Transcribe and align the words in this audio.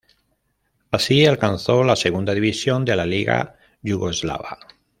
Así 0.89 1.27
alcanzó 1.27 1.83
la 1.83 1.95
Segunda 1.95 2.33
División 2.33 2.85
de 2.85 2.95
la 2.95 3.05
Liga 3.05 3.59
Yugoslava. 3.83 4.57